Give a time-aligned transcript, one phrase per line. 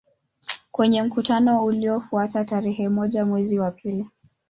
[0.71, 4.07] Kwenye mkutano uliofuata tarehe moja mwezi wa pili